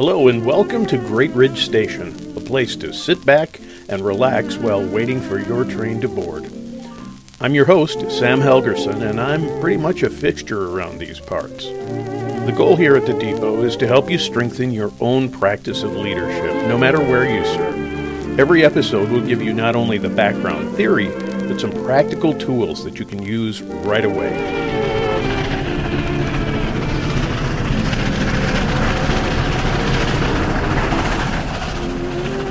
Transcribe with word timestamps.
Hello, 0.00 0.28
and 0.28 0.46
welcome 0.46 0.86
to 0.86 0.96
Great 0.96 1.30
Ridge 1.32 1.66
Station, 1.66 2.08
a 2.34 2.40
place 2.40 2.74
to 2.76 2.90
sit 2.90 3.22
back 3.26 3.60
and 3.90 4.00
relax 4.00 4.56
while 4.56 4.82
waiting 4.82 5.20
for 5.20 5.38
your 5.38 5.62
train 5.62 6.00
to 6.00 6.08
board. 6.08 6.50
I'm 7.38 7.54
your 7.54 7.66
host, 7.66 8.10
Sam 8.10 8.40
Helgerson, 8.40 9.02
and 9.02 9.20
I'm 9.20 9.60
pretty 9.60 9.76
much 9.76 10.02
a 10.02 10.08
fixture 10.08 10.70
around 10.70 10.96
these 11.00 11.20
parts. 11.20 11.66
The 11.66 12.54
goal 12.56 12.76
here 12.76 12.96
at 12.96 13.04
the 13.04 13.12
Depot 13.12 13.62
is 13.62 13.76
to 13.76 13.86
help 13.86 14.10
you 14.10 14.16
strengthen 14.16 14.70
your 14.70 14.90
own 15.00 15.30
practice 15.30 15.82
of 15.82 15.94
leadership, 15.94 16.54
no 16.66 16.78
matter 16.78 16.98
where 16.98 17.30
you 17.30 17.44
serve. 17.44 18.40
Every 18.40 18.64
episode 18.64 19.10
will 19.10 19.26
give 19.26 19.42
you 19.42 19.52
not 19.52 19.76
only 19.76 19.98
the 19.98 20.08
background 20.08 20.74
theory, 20.78 21.10
but 21.46 21.60
some 21.60 21.72
practical 21.84 22.32
tools 22.32 22.84
that 22.84 22.98
you 22.98 23.04
can 23.04 23.22
use 23.22 23.60
right 23.60 24.06
away. 24.06 24.79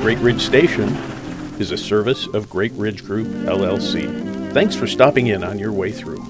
Great 0.01 0.17
Ridge 0.19 0.41
Station 0.41 0.87
is 1.59 1.71
a 1.71 1.77
service 1.77 2.25
of 2.27 2.49
Great 2.49 2.71
Ridge 2.73 3.03
Group, 3.03 3.27
LLC. 3.27 4.53
Thanks 4.53 4.73
for 4.73 4.87
stopping 4.87 5.27
in 5.27 5.43
on 5.43 5.59
your 5.59 5.73
way 5.73 5.91
through. 5.91 6.23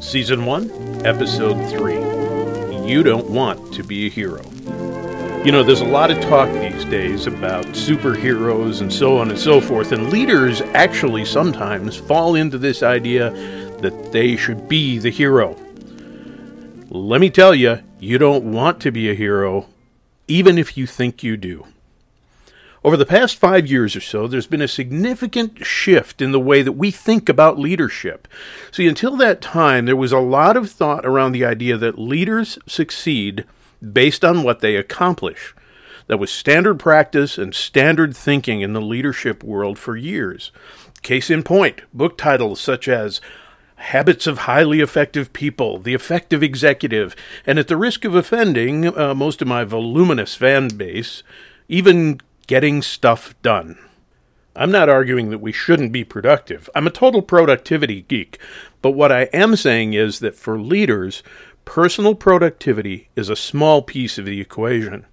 Season 0.00 0.46
1, 0.46 1.04
Episode 1.04 1.68
3 1.70 1.94
You 2.88 3.02
Don't 3.02 3.28
Want 3.28 3.74
to 3.74 3.82
Be 3.82 4.06
a 4.06 4.10
Hero. 4.10 4.44
You 5.44 5.50
know, 5.50 5.64
there's 5.64 5.80
a 5.80 5.84
lot 5.84 6.12
of 6.12 6.20
talk 6.20 6.48
these 6.52 6.84
days 6.84 7.26
about 7.26 7.64
superheroes 7.66 8.80
and 8.80 8.92
so 8.92 9.18
on 9.18 9.28
and 9.28 9.38
so 9.38 9.60
forth, 9.60 9.90
and 9.90 10.08
leaders 10.08 10.60
actually 10.72 11.24
sometimes 11.24 11.96
fall 11.96 12.36
into 12.36 12.58
this 12.58 12.84
idea 12.84 13.30
that 13.80 14.12
they 14.12 14.36
should 14.36 14.68
be 14.68 14.98
the 14.98 15.10
hero. 15.10 15.56
Let 16.90 17.20
me 17.20 17.28
tell 17.28 17.56
you, 17.56 17.80
you 18.04 18.18
don't 18.18 18.44
want 18.44 18.80
to 18.80 18.92
be 18.92 19.10
a 19.10 19.14
hero 19.14 19.66
even 20.28 20.58
if 20.58 20.76
you 20.76 20.86
think 20.86 21.22
you 21.22 21.36
do. 21.36 21.66
Over 22.82 22.98
the 22.98 23.06
past 23.06 23.36
five 23.36 23.66
years 23.66 23.96
or 23.96 24.00
so, 24.02 24.26
there's 24.26 24.46
been 24.46 24.60
a 24.60 24.68
significant 24.68 25.64
shift 25.64 26.20
in 26.20 26.32
the 26.32 26.40
way 26.40 26.60
that 26.60 26.72
we 26.72 26.90
think 26.90 27.30
about 27.30 27.58
leadership. 27.58 28.28
See, 28.70 28.86
until 28.86 29.16
that 29.16 29.40
time, 29.40 29.86
there 29.86 29.96
was 29.96 30.12
a 30.12 30.18
lot 30.18 30.56
of 30.56 30.70
thought 30.70 31.06
around 31.06 31.32
the 31.32 31.46
idea 31.46 31.78
that 31.78 31.98
leaders 31.98 32.58
succeed 32.66 33.46
based 33.80 34.22
on 34.22 34.42
what 34.42 34.60
they 34.60 34.76
accomplish. 34.76 35.54
That 36.08 36.18
was 36.18 36.30
standard 36.30 36.78
practice 36.78 37.38
and 37.38 37.54
standard 37.54 38.14
thinking 38.14 38.60
in 38.60 38.74
the 38.74 38.82
leadership 38.82 39.42
world 39.42 39.78
for 39.78 39.96
years. 39.96 40.52
Case 41.00 41.30
in 41.30 41.42
point, 41.42 41.80
book 41.94 42.18
titles 42.18 42.60
such 42.60 42.86
as 42.86 43.22
Habits 43.84 44.26
of 44.26 44.38
Highly 44.38 44.80
Effective 44.80 45.34
People, 45.34 45.78
The 45.78 45.92
Effective 45.92 46.42
Executive, 46.42 47.14
and 47.46 47.58
at 47.58 47.68
the 47.68 47.76
risk 47.76 48.06
of 48.06 48.14
offending 48.14 48.96
uh, 48.96 49.14
most 49.14 49.42
of 49.42 49.46
my 49.46 49.62
voluminous 49.62 50.34
fan 50.34 50.68
base, 50.68 51.22
even 51.68 52.18
Getting 52.46 52.80
Stuff 52.80 53.34
Done. 53.42 53.78
I'm 54.56 54.70
not 54.70 54.88
arguing 54.88 55.28
that 55.30 55.42
we 55.42 55.52
shouldn't 55.52 55.92
be 55.92 56.02
productive. 56.02 56.70
I'm 56.74 56.86
a 56.86 56.90
total 56.90 57.20
productivity 57.20 58.02
geek. 58.02 58.38
But 58.80 58.92
what 58.92 59.12
I 59.12 59.24
am 59.34 59.54
saying 59.54 59.92
is 59.92 60.20
that 60.20 60.34
for 60.34 60.58
leaders, 60.58 61.22
personal 61.66 62.14
productivity 62.14 63.10
is 63.14 63.28
a 63.28 63.36
small 63.36 63.82
piece 63.82 64.16
of 64.16 64.24
the 64.24 64.40
equation. 64.40 65.04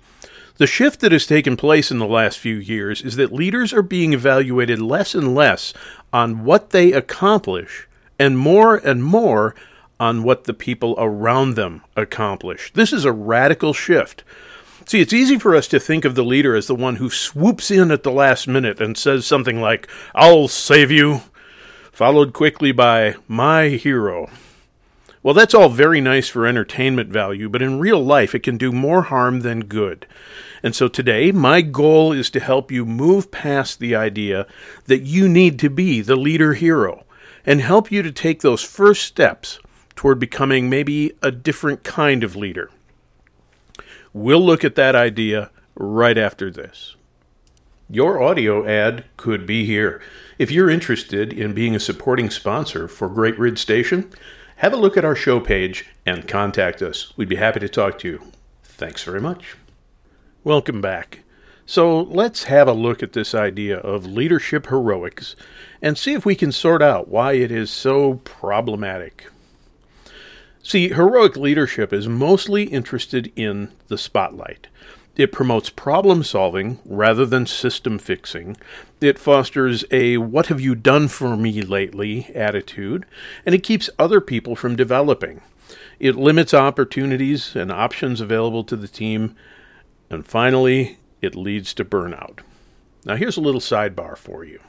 The 0.56 0.66
shift 0.66 1.02
that 1.02 1.12
has 1.12 1.28
taken 1.28 1.58
place 1.58 1.92
in 1.92 2.00
the 2.00 2.08
last 2.08 2.40
few 2.40 2.56
years 2.56 3.02
is 3.02 3.18
that 3.18 3.34
leaders 3.34 3.74
are 3.74 3.82
being 3.82 4.14
evaluated 4.14 4.82
less 4.82 5.14
and 5.14 5.36
less 5.36 5.74
on 6.14 6.46
what 6.46 6.70
they 6.70 6.94
accomplish 6.94 7.88
and 8.22 8.38
more 8.38 8.76
and 8.76 9.04
more 9.04 9.56
on 10.00 10.22
what 10.22 10.44
the 10.44 10.54
people 10.54 10.94
around 11.00 11.56
them 11.56 11.82
accomplish. 11.98 12.72
This 12.74 12.94
is 12.94 13.04
a 13.04 13.12
radical 13.12 13.74
shift. 13.74 14.24
See, 14.86 15.02
it's 15.02 15.12
easy 15.12 15.40
for 15.40 15.56
us 15.56 15.68
to 15.70 15.80
think 15.80 16.06
of 16.06 16.14
the 16.14 16.24
leader 16.24 16.56
as 16.56 16.68
the 16.68 16.76
one 16.76 16.98
who 16.98 17.10
swoops 17.10 17.72
in 17.72 17.90
at 17.90 18.04
the 18.04 18.12
last 18.12 18.48
minute 18.48 18.80
and 18.80 18.96
says 18.96 19.26
something 19.26 19.60
like, 19.60 19.88
I'll 20.14 20.48
save 20.48 20.92
you, 20.92 21.22
followed 21.92 22.32
quickly 22.32 22.72
by, 22.72 23.16
my 23.28 23.70
hero. 23.70 24.30
Well, 25.24 25.34
that's 25.34 25.56
all 25.56 25.70
very 25.70 26.00
nice 26.00 26.30
for 26.30 26.46
entertainment 26.46 27.10
value, 27.10 27.50
but 27.50 27.64
in 27.64 27.80
real 27.80 28.06
life 28.06 28.36
it 28.36 28.44
can 28.44 28.58
do 28.58 28.72
more 28.72 29.04
harm 29.04 29.42
than 29.42 29.62
good. 29.66 30.06
And 30.62 30.76
so 30.76 30.88
today, 30.88 31.32
my 31.32 31.62
goal 31.62 32.12
is 32.12 32.30
to 32.32 32.40
help 32.40 32.72
you 32.72 32.86
move 32.86 33.32
past 33.32 33.80
the 33.80 33.96
idea 33.96 34.46
that 34.86 35.02
you 35.02 35.28
need 35.28 35.58
to 35.60 35.72
be 35.72 36.02
the 36.02 36.16
leader 36.16 36.54
hero 36.54 37.04
and 37.46 37.62
help 37.62 37.92
you 37.92 38.02
to 38.02 38.12
take 38.12 38.42
those 38.42 38.64
first 38.64 39.04
steps 39.04 39.60
toward 39.96 40.20
becoming 40.20 40.70
maybe 40.70 41.14
a 41.22 41.32
different 41.32 41.84
kind 41.84 42.24
of 42.24 42.36
leader. 42.36 42.70
We'll 44.14 44.44
look 44.44 44.64
at 44.64 44.76
that 44.76 44.96
idea 44.96 45.52
right 45.76 46.18
after 46.18 46.52
this. 46.52 46.96
Your 47.90 48.22
audio 48.22 48.66
ad 48.66 49.06
could 49.18 49.46
be 49.46 49.66
here. 49.66 50.02
If 50.38 50.50
you're 50.50 50.70
interested 50.70 51.34
in 51.34 51.54
being 51.54 51.76
a 51.76 51.80
supporting 51.80 52.30
sponsor 52.30 52.88
for 52.88 53.10
Great 53.10 53.38
Ridge 53.38 53.60
Station, 53.60 54.12
have 54.58 54.74
a 54.74 54.78
look 54.78 54.96
at 54.96 55.06
our 55.06 55.16
show 55.16 55.40
page 55.40 55.86
and 56.06 56.28
contact 56.28 56.82
us. 56.82 57.12
We'd 57.18 57.30
be 57.30 57.36
happy 57.36 57.60
to 57.60 57.70
talk 57.70 58.00
to 58.00 58.08
you. 58.08 58.32
Thanks 58.64 59.04
very 59.04 59.20
much. 59.20 59.56
Welcome 60.44 60.82
back. 60.82 61.20
So 61.72 62.02
let's 62.02 62.44
have 62.44 62.68
a 62.68 62.74
look 62.74 63.02
at 63.02 63.14
this 63.14 63.34
idea 63.34 63.78
of 63.78 64.06
leadership 64.06 64.68
heroics 64.68 65.38
and 65.82 65.98
see 65.98 66.12
if 66.12 66.26
we 66.26 66.36
can 66.36 66.52
sort 66.52 66.82
out 66.82 67.08
why 67.08 67.36
it 67.36 67.50
is 67.50 67.72
so 67.72 68.16
problematic. 68.26 69.28
See, 70.62 70.90
heroic 70.90 71.38
leadership 71.38 71.94
is 71.94 72.10
mostly 72.10 72.64
interested 72.64 73.32
in 73.38 73.72
the 73.88 73.98
spotlight. 73.98 74.68
It 75.16 75.32
promotes 75.32 75.70
problem 75.70 76.24
solving 76.24 76.80
rather 76.84 77.26
than 77.26 77.46
system 77.46 78.00
fixing. 78.00 78.58
It 79.00 79.18
fosters 79.18 79.86
a 79.92 80.18
what 80.18 80.48
have 80.48 80.60
you 80.60 80.76
done 80.76 81.08
for 81.08 81.38
me 81.38 81.62
lately 81.62 82.36
attitude, 82.36 83.06
and 83.46 83.56
it 83.56 83.64
keeps 83.64 83.90
other 83.98 84.20
people 84.20 84.58
from 84.58 84.76
developing. 84.76 85.40
It 86.00 86.18
limits 86.18 86.54
opportunities 86.54 87.56
and 87.56 87.72
options 87.72 88.20
available 88.20 88.66
to 88.66 88.76
the 88.76 88.90
team. 88.90 89.38
And 90.10 90.26
finally, 90.26 90.98
it 91.22 91.36
leads 91.36 91.74
to 91.76 91.86
burnout. 91.86 92.40
Now, 93.06 93.16
here's 93.16 93.38
a 93.38 93.42
little 93.42 93.62
sidebar 93.62 94.18
for 94.18 94.44
you. 94.44 94.60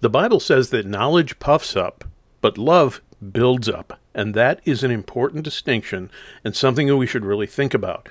The 0.00 0.10
Bible 0.10 0.40
says 0.40 0.70
that 0.70 0.86
knowledge 0.86 1.38
puffs 1.38 1.76
up, 1.76 2.04
but 2.40 2.58
love 2.58 3.00
builds 3.32 3.68
up, 3.68 3.98
and 4.14 4.34
that 4.34 4.60
is 4.64 4.84
an 4.84 4.90
important 4.90 5.44
distinction 5.44 6.10
and 6.44 6.54
something 6.54 6.86
that 6.86 6.96
we 6.96 7.06
should 7.06 7.24
really 7.24 7.46
think 7.46 7.74
about. 7.74 8.08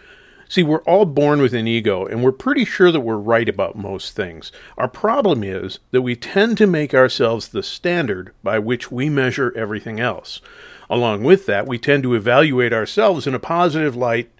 See, 0.47 0.63
we're 0.63 0.83
all 0.83 1.05
born 1.05 1.41
with 1.41 1.53
an 1.53 1.67
ego, 1.67 2.05
and 2.05 2.23
we're 2.23 2.31
pretty 2.31 2.65
sure 2.65 2.91
that 2.91 3.01
we're 3.01 3.17
right 3.17 3.49
about 3.49 3.75
most 3.75 4.15
things. 4.15 4.51
Our 4.77 4.87
problem 4.87 5.43
is 5.43 5.79
that 5.91 6.03
we 6.03 6.15
tend 6.15 6.57
to 6.59 6.67
make 6.67 6.93
ourselves 6.93 7.47
the 7.47 7.63
standard 7.63 8.31
by 8.43 8.59
which 8.59 8.91
we 8.91 9.09
measure 9.09 9.53
everything 9.55 9.99
else. 9.99 10.41
Along 10.89 11.23
with 11.23 11.47
that, 11.47 11.65
we 11.65 11.79
tend 11.79 12.03
to 12.03 12.13
evaluate 12.13 12.73
ourselves 12.73 13.25
in 13.25 13.33
a 13.33 13.39
positive 13.39 13.95
light 13.95 14.31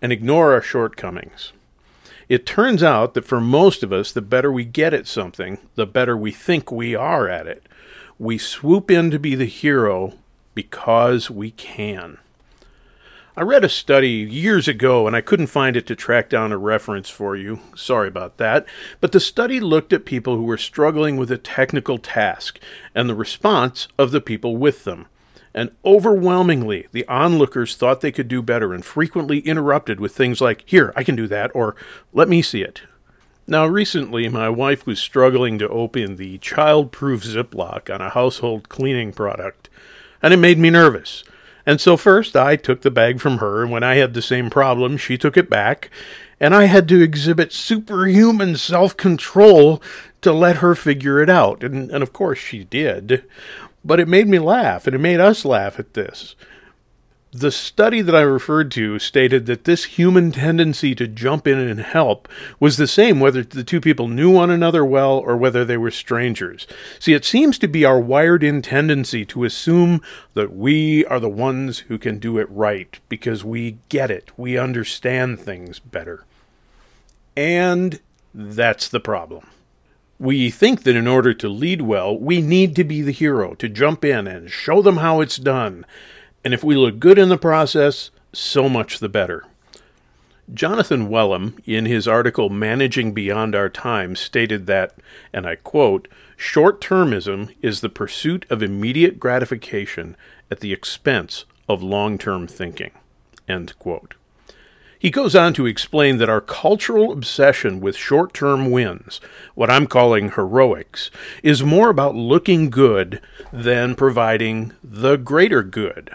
and 0.00 0.12
ignore 0.12 0.54
our 0.54 0.62
shortcomings. 0.62 1.52
It 2.30 2.46
turns 2.46 2.80
out 2.80 3.14
that 3.14 3.24
for 3.24 3.40
most 3.40 3.82
of 3.82 3.92
us, 3.92 4.12
the 4.12 4.22
better 4.22 4.52
we 4.52 4.64
get 4.64 4.94
at 4.94 5.08
something, 5.08 5.58
the 5.74 5.84
better 5.84 6.16
we 6.16 6.30
think 6.30 6.70
we 6.70 6.94
are 6.94 7.28
at 7.28 7.48
it. 7.48 7.66
We 8.20 8.38
swoop 8.38 8.88
in 8.88 9.10
to 9.10 9.18
be 9.18 9.34
the 9.34 9.46
hero 9.46 10.14
because 10.54 11.28
we 11.28 11.50
can. 11.50 12.18
I 13.36 13.42
read 13.42 13.64
a 13.64 13.68
study 13.68 14.10
years 14.10 14.68
ago 14.68 15.08
and 15.08 15.16
I 15.16 15.22
couldn't 15.22 15.48
find 15.48 15.76
it 15.76 15.88
to 15.88 15.96
track 15.96 16.28
down 16.28 16.52
a 16.52 16.56
reference 16.56 17.10
for 17.10 17.34
you. 17.34 17.58
Sorry 17.74 18.06
about 18.06 18.36
that. 18.36 18.64
But 19.00 19.10
the 19.10 19.18
study 19.18 19.58
looked 19.58 19.92
at 19.92 20.04
people 20.04 20.36
who 20.36 20.44
were 20.44 20.56
struggling 20.56 21.16
with 21.16 21.32
a 21.32 21.38
technical 21.38 21.98
task 21.98 22.60
and 22.94 23.08
the 23.10 23.16
response 23.16 23.88
of 23.98 24.12
the 24.12 24.20
people 24.20 24.56
with 24.56 24.84
them 24.84 25.08
and 25.54 25.70
overwhelmingly 25.84 26.86
the 26.92 27.06
onlookers 27.08 27.76
thought 27.76 28.00
they 28.00 28.12
could 28.12 28.28
do 28.28 28.42
better 28.42 28.72
and 28.72 28.84
frequently 28.84 29.40
interrupted 29.40 30.00
with 30.00 30.14
things 30.14 30.40
like, 30.40 30.62
Here, 30.66 30.92
I 30.96 31.04
can 31.04 31.16
do 31.16 31.26
that, 31.28 31.50
or 31.54 31.76
Let 32.12 32.28
me 32.28 32.42
see 32.42 32.62
it. 32.62 32.82
Now, 33.46 33.66
recently, 33.66 34.28
my 34.28 34.48
wife 34.48 34.86
was 34.86 35.00
struggling 35.00 35.58
to 35.58 35.68
open 35.68 36.14
the 36.16 36.38
child 36.38 36.92
proof 36.92 37.24
Ziploc 37.24 37.92
on 37.92 38.00
a 38.00 38.10
household 38.10 38.68
cleaning 38.68 39.12
product, 39.12 39.68
and 40.22 40.32
it 40.32 40.36
made 40.36 40.56
me 40.56 40.70
nervous. 40.70 41.24
And 41.66 41.80
so, 41.80 41.96
first, 41.96 42.36
I 42.36 42.54
took 42.54 42.82
the 42.82 42.92
bag 42.92 43.20
from 43.20 43.38
her, 43.38 43.62
and 43.62 43.72
when 43.72 43.82
I 43.82 43.96
had 43.96 44.14
the 44.14 44.22
same 44.22 44.50
problem, 44.50 44.96
she 44.96 45.18
took 45.18 45.36
it 45.36 45.50
back, 45.50 45.90
and 46.38 46.54
I 46.54 46.66
had 46.66 46.88
to 46.88 47.02
exhibit 47.02 47.52
superhuman 47.52 48.56
self 48.56 48.96
control 48.96 49.82
to 50.22 50.32
let 50.32 50.58
her 50.58 50.74
figure 50.76 51.20
it 51.20 51.28
out. 51.28 51.64
And, 51.64 51.90
and 51.90 52.02
of 52.02 52.12
course, 52.12 52.38
she 52.38 52.64
did. 52.64 53.24
But 53.84 54.00
it 54.00 54.08
made 54.08 54.28
me 54.28 54.38
laugh, 54.38 54.86
and 54.86 54.94
it 54.94 55.00
made 55.00 55.20
us 55.20 55.44
laugh 55.44 55.78
at 55.78 55.94
this. 55.94 56.34
The 57.32 57.52
study 57.52 58.00
that 58.02 58.14
I 58.14 58.22
referred 58.22 58.72
to 58.72 58.98
stated 58.98 59.46
that 59.46 59.64
this 59.64 59.84
human 59.84 60.32
tendency 60.32 60.96
to 60.96 61.06
jump 61.06 61.46
in 61.46 61.58
and 61.58 61.78
help 61.78 62.28
was 62.58 62.76
the 62.76 62.88
same 62.88 63.20
whether 63.20 63.44
the 63.44 63.62
two 63.62 63.80
people 63.80 64.08
knew 64.08 64.32
one 64.32 64.50
another 64.50 64.84
well 64.84 65.16
or 65.16 65.36
whether 65.36 65.64
they 65.64 65.76
were 65.76 65.92
strangers. 65.92 66.66
See, 66.98 67.14
it 67.14 67.24
seems 67.24 67.56
to 67.58 67.68
be 67.68 67.84
our 67.84 68.00
wired 68.00 68.42
in 68.42 68.62
tendency 68.62 69.24
to 69.26 69.44
assume 69.44 70.02
that 70.34 70.52
we 70.52 71.04
are 71.04 71.20
the 71.20 71.28
ones 71.28 71.80
who 71.80 71.98
can 71.98 72.18
do 72.18 72.36
it 72.36 72.50
right 72.50 72.98
because 73.08 73.44
we 73.44 73.78
get 73.88 74.10
it, 74.10 74.32
we 74.36 74.58
understand 74.58 75.38
things 75.38 75.78
better. 75.78 76.24
And 77.36 78.00
that's 78.34 78.88
the 78.88 79.00
problem. 79.00 79.46
We 80.20 80.50
think 80.50 80.82
that 80.82 80.96
in 80.96 81.08
order 81.08 81.32
to 81.32 81.48
lead 81.48 81.80
well, 81.80 82.14
we 82.16 82.42
need 82.42 82.76
to 82.76 82.84
be 82.84 83.00
the 83.00 83.10
hero, 83.10 83.54
to 83.54 83.70
jump 83.70 84.04
in 84.04 84.26
and 84.26 84.50
show 84.50 84.82
them 84.82 84.98
how 84.98 85.22
it's 85.22 85.38
done. 85.38 85.86
And 86.44 86.52
if 86.52 86.62
we 86.62 86.76
look 86.76 87.00
good 87.00 87.18
in 87.18 87.30
the 87.30 87.38
process, 87.38 88.10
so 88.34 88.68
much 88.68 88.98
the 88.98 89.08
better. 89.08 89.44
Jonathan 90.52 91.08
Wellum, 91.08 91.58
in 91.64 91.86
his 91.86 92.06
article 92.06 92.50
Managing 92.50 93.14
Beyond 93.14 93.54
Our 93.54 93.70
Time, 93.70 94.14
stated 94.14 94.66
that, 94.66 94.94
and 95.32 95.46
I 95.46 95.54
quote, 95.54 96.06
short 96.36 96.82
termism 96.82 97.54
is 97.62 97.80
the 97.80 97.88
pursuit 97.88 98.44
of 98.50 98.62
immediate 98.62 99.18
gratification 99.18 100.18
at 100.50 100.60
the 100.60 100.74
expense 100.74 101.46
of 101.66 101.82
long 101.82 102.18
term 102.18 102.46
thinking. 102.46 102.90
End 103.48 103.72
quote. 103.78 104.16
He 105.00 105.10
goes 105.10 105.34
on 105.34 105.54
to 105.54 105.64
explain 105.64 106.18
that 106.18 106.28
our 106.28 106.42
cultural 106.42 107.10
obsession 107.10 107.80
with 107.80 107.96
short 107.96 108.34
term 108.34 108.70
wins, 108.70 109.18
what 109.54 109.70
I'm 109.70 109.86
calling 109.86 110.32
heroics, 110.32 111.10
is 111.42 111.64
more 111.64 111.88
about 111.88 112.14
looking 112.14 112.68
good 112.68 113.22
than 113.50 113.94
providing 113.94 114.74
the 114.84 115.16
greater 115.16 115.62
good. 115.62 116.10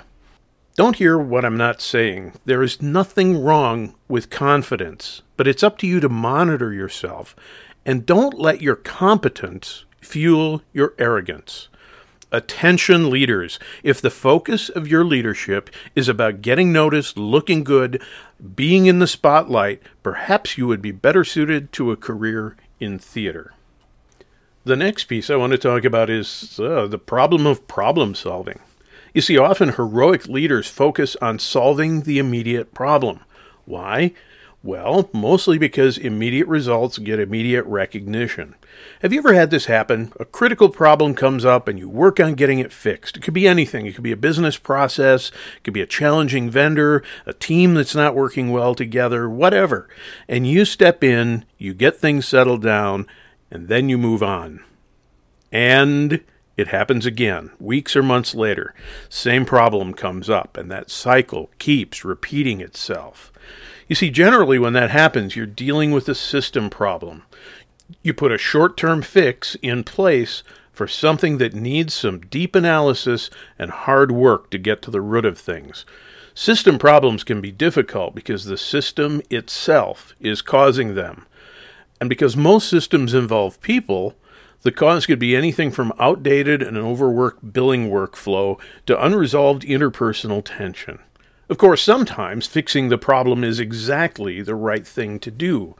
Don't 0.75 0.97
hear 0.97 1.17
what 1.17 1.43
I'm 1.43 1.57
not 1.57 1.81
saying. 1.81 2.33
There 2.45 2.61
is 2.61 2.79
nothing 2.79 3.41
wrong 3.41 3.95
with 4.07 4.29
confidence, 4.29 5.23
but 5.35 5.47
it's 5.47 5.63
up 5.63 5.79
to 5.79 5.87
you 5.87 5.99
to 5.99 6.07
monitor 6.07 6.71
yourself 6.71 7.35
and 7.87 8.05
don't 8.05 8.37
let 8.37 8.61
your 8.61 8.75
competence 8.75 9.85
fuel 9.99 10.61
your 10.73 10.93
arrogance. 10.99 11.69
Attention 12.35 13.09
leaders, 13.09 13.59
if 13.81 14.01
the 14.01 14.09
focus 14.09 14.67
of 14.67 14.89
your 14.89 15.05
leadership 15.05 15.69
is 15.95 16.09
about 16.09 16.41
getting 16.41 16.73
noticed, 16.73 17.17
looking 17.17 17.63
good, 17.63 18.01
being 18.57 18.87
in 18.87 18.99
the 18.99 19.07
spotlight, 19.07 19.81
perhaps 20.03 20.57
you 20.57 20.67
would 20.67 20.81
be 20.81 20.91
better 20.91 21.23
suited 21.23 21.71
to 21.71 21.91
a 21.91 21.95
career 21.95 22.57
in 22.77 22.99
theater. 22.99 23.53
The 24.65 24.75
next 24.75 25.05
piece 25.05 25.29
I 25.29 25.37
want 25.37 25.53
to 25.53 25.57
talk 25.57 25.85
about 25.85 26.09
is 26.09 26.59
uh, 26.59 26.87
the 26.87 26.97
problem 26.97 27.47
of 27.47 27.69
problem 27.69 28.13
solving. 28.15 28.59
You 29.13 29.21
see, 29.21 29.37
often 29.37 29.69
heroic 29.69 30.27
leaders 30.27 30.67
focus 30.67 31.15
on 31.21 31.39
solving 31.39 32.01
the 32.01 32.19
immediate 32.19 32.73
problem. 32.73 33.21
Why? 33.63 34.11
Well, 34.65 35.11
mostly 35.13 35.59
because 35.59 35.95
immediate 35.95 36.47
results 36.47 36.97
get 36.97 37.19
immediate 37.19 37.65
recognition. 37.65 38.55
Have 39.03 39.13
you 39.13 39.19
ever 39.19 39.35
had 39.35 39.51
this 39.51 39.65
happen? 39.65 40.11
A 40.19 40.25
critical 40.25 40.69
problem 40.69 41.13
comes 41.13 41.45
up 41.45 41.67
and 41.67 41.77
you 41.77 41.87
work 41.87 42.19
on 42.19 42.33
getting 42.33 42.57
it 42.57 42.73
fixed. 42.73 43.15
It 43.15 43.21
could 43.21 43.35
be 43.35 43.47
anything. 43.47 43.85
It 43.85 43.93
could 43.93 44.03
be 44.03 44.11
a 44.11 44.17
business 44.17 44.57
process, 44.57 45.29
it 45.57 45.63
could 45.63 45.75
be 45.75 45.81
a 45.81 45.85
challenging 45.85 46.49
vendor, 46.49 47.03
a 47.27 47.33
team 47.33 47.75
that's 47.75 47.93
not 47.93 48.15
working 48.15 48.51
well 48.51 48.73
together, 48.73 49.29
whatever. 49.29 49.87
And 50.27 50.47
you 50.47 50.65
step 50.65 51.03
in, 51.03 51.45
you 51.59 51.75
get 51.75 51.97
things 51.97 52.27
settled 52.27 52.63
down, 52.63 53.05
and 53.51 53.67
then 53.67 53.87
you 53.87 53.99
move 53.99 54.23
on. 54.23 54.63
And 55.51 56.21
it 56.57 56.69
happens 56.69 57.05
again, 57.05 57.51
weeks 57.59 57.95
or 57.95 58.01
months 58.01 58.33
later. 58.33 58.73
Same 59.09 59.45
problem 59.45 59.93
comes 59.93 60.27
up, 60.27 60.57
and 60.57 60.71
that 60.71 60.89
cycle 60.89 61.51
keeps 61.59 62.03
repeating 62.03 62.61
itself. 62.61 63.31
You 63.87 63.95
see, 63.95 64.09
generally, 64.09 64.57
when 64.57 64.73
that 64.73 64.89
happens, 64.89 65.35
you're 65.35 65.45
dealing 65.45 65.91
with 65.91 66.09
a 66.09 66.15
system 66.15 66.69
problem. 66.69 67.23
You 68.01 68.13
put 68.13 68.31
a 68.31 68.37
short 68.37 68.77
term 68.77 69.01
fix 69.01 69.55
in 69.61 69.83
place 69.83 70.41
for 70.71 70.87
something 70.87 71.37
that 71.37 71.53
needs 71.53 71.93
some 71.93 72.19
deep 72.19 72.55
analysis 72.55 73.29
and 73.57 73.71
hard 73.71 74.11
work 74.11 74.49
to 74.49 74.57
get 74.57 74.81
to 74.83 74.91
the 74.91 75.01
root 75.01 75.25
of 75.25 75.37
things. 75.37 75.85
System 76.33 76.77
problems 76.77 77.23
can 77.23 77.39
be 77.39 77.51
difficult 77.51 78.13
because 78.13 78.45
the 78.45 78.57
system 78.57 79.21
itself 79.29 80.13
is 80.19 80.41
causing 80.41 80.95
them. 80.95 81.25
And 82.01 82.09
because 82.09 82.35
most 82.35 82.69
systems 82.69 83.13
involve 83.13 83.61
people, 83.61 84.15
the 84.63 84.71
cause 84.71 85.05
could 85.05 85.19
be 85.19 85.35
anything 85.35 85.71
from 85.71 85.93
outdated 85.97 86.61
and 86.61 86.75
overworked 86.75 87.53
billing 87.53 87.89
workflow 87.89 88.59
to 88.85 89.01
unresolved 89.01 89.63
interpersonal 89.63 90.43
tension. 90.43 90.99
Of 91.47 91.57
course, 91.59 91.83
sometimes 91.83 92.47
fixing 92.47 92.89
the 92.89 92.97
problem 92.97 93.43
is 93.43 93.59
exactly 93.59 94.41
the 94.41 94.55
right 94.55 94.85
thing 94.85 95.19
to 95.19 95.29
do. 95.29 95.75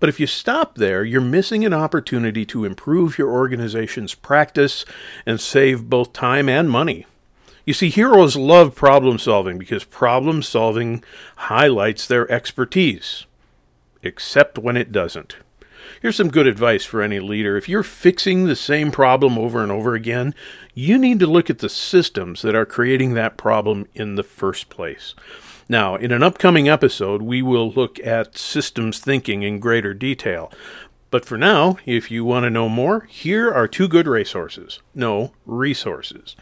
But 0.00 0.08
if 0.08 0.18
you 0.18 0.26
stop 0.26 0.76
there, 0.76 1.04
you're 1.04 1.20
missing 1.20 1.64
an 1.64 1.72
opportunity 1.72 2.44
to 2.46 2.64
improve 2.64 3.16
your 3.16 3.30
organization's 3.30 4.14
practice 4.14 4.84
and 5.24 5.40
save 5.40 5.88
both 5.88 6.12
time 6.12 6.48
and 6.48 6.68
money. 6.68 7.06
You 7.64 7.72
see, 7.72 7.90
heroes 7.90 8.36
love 8.36 8.74
problem 8.74 9.18
solving 9.18 9.56
because 9.56 9.84
problem 9.84 10.42
solving 10.42 11.02
highlights 11.36 12.06
their 12.06 12.30
expertise, 12.30 13.24
except 14.02 14.58
when 14.58 14.76
it 14.76 14.92
doesn't. 14.92 15.36
Here's 16.04 16.16
some 16.16 16.28
good 16.28 16.46
advice 16.46 16.84
for 16.84 17.00
any 17.00 17.18
leader. 17.18 17.56
If 17.56 17.66
you're 17.66 17.82
fixing 17.82 18.44
the 18.44 18.56
same 18.56 18.90
problem 18.90 19.38
over 19.38 19.62
and 19.62 19.72
over 19.72 19.94
again, 19.94 20.34
you 20.74 20.98
need 20.98 21.18
to 21.20 21.26
look 21.26 21.48
at 21.48 21.60
the 21.60 21.70
systems 21.70 22.42
that 22.42 22.54
are 22.54 22.66
creating 22.66 23.14
that 23.14 23.38
problem 23.38 23.88
in 23.94 24.16
the 24.16 24.22
first 24.22 24.68
place. 24.68 25.14
Now, 25.66 25.96
in 25.96 26.12
an 26.12 26.22
upcoming 26.22 26.68
episode, 26.68 27.22
we 27.22 27.40
will 27.40 27.70
look 27.70 27.98
at 28.00 28.36
systems 28.36 28.98
thinking 28.98 29.42
in 29.42 29.60
greater 29.60 29.94
detail. 29.94 30.52
But 31.10 31.24
for 31.24 31.38
now, 31.38 31.78
if 31.86 32.10
you 32.10 32.22
want 32.22 32.44
to 32.44 32.50
know 32.50 32.68
more, 32.68 33.06
here 33.08 33.50
are 33.50 33.66
two 33.66 33.88
good 33.88 34.06
resources. 34.06 34.82
No, 34.94 35.32
resources. 35.46 36.36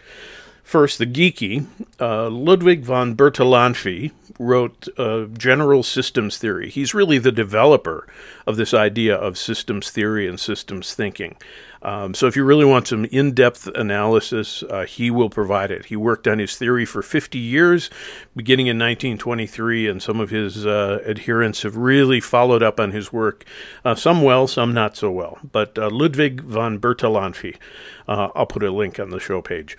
First, 0.62 0.98
the 0.98 1.06
geeky. 1.06 1.66
Uh, 2.00 2.30
Ludwig 2.30 2.84
von 2.84 3.14
Bertalanffy 3.14 4.12
wrote 4.38 4.88
uh, 4.98 5.26
General 5.26 5.82
Systems 5.82 6.38
Theory. 6.38 6.70
He's 6.70 6.94
really 6.94 7.18
the 7.18 7.32
developer 7.32 8.06
of 8.46 8.56
this 8.56 8.72
idea 8.72 9.14
of 9.14 9.36
systems 9.36 9.90
theory 9.90 10.26
and 10.26 10.38
systems 10.38 10.94
thinking. 10.94 11.36
Um, 11.82 12.14
so, 12.14 12.28
if 12.28 12.36
you 12.36 12.44
really 12.44 12.64
want 12.64 12.86
some 12.88 13.04
in 13.06 13.34
depth 13.34 13.66
analysis, 13.74 14.62
uh, 14.62 14.84
he 14.84 15.10
will 15.10 15.28
provide 15.28 15.72
it. 15.72 15.86
He 15.86 15.96
worked 15.96 16.28
on 16.28 16.38
his 16.38 16.56
theory 16.56 16.84
for 16.84 17.02
50 17.02 17.38
years, 17.38 17.90
beginning 18.36 18.68
in 18.68 18.78
1923, 18.78 19.88
and 19.88 20.00
some 20.00 20.20
of 20.20 20.30
his 20.30 20.64
uh, 20.64 21.00
adherents 21.04 21.62
have 21.62 21.76
really 21.76 22.20
followed 22.20 22.62
up 22.62 22.78
on 22.78 22.92
his 22.92 23.12
work, 23.12 23.44
uh, 23.84 23.96
some 23.96 24.22
well, 24.22 24.46
some 24.46 24.72
not 24.72 24.96
so 24.96 25.10
well. 25.10 25.38
But 25.50 25.76
uh, 25.76 25.90
Ludwig 25.90 26.42
von 26.42 26.78
Bertalanffy, 26.78 27.56
I'll 28.06 28.46
put 28.46 28.62
a 28.62 28.70
link 28.70 29.00
on 29.00 29.10
the 29.10 29.20
show 29.20 29.42
page. 29.42 29.76